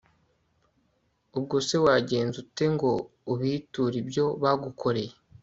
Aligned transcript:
ubwo 1.37 1.55
se 1.67 1.75
wagenza 1.85 2.35
ute 2.43 2.65
ngo 2.73 2.91
ubiture 3.31 3.95
ibyo 4.03 4.25
bagukoreye 4.41 5.13